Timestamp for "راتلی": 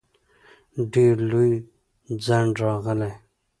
2.63-3.13